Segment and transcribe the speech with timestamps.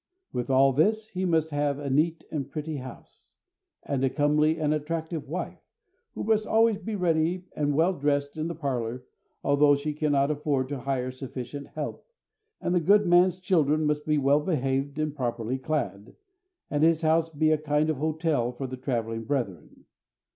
[0.33, 3.35] With all this he must have a neat and pretty house,
[3.83, 5.59] and a comely and attractive wife,
[6.15, 9.03] who must be always ready and well dressed in the parlor,
[9.43, 12.03] although she cannot afford to hire sufficient "help."
[12.59, 16.15] And the good man's children must be well behaved and properly clad,
[16.71, 19.85] and his house be a kind of hotel for the travelling brethren.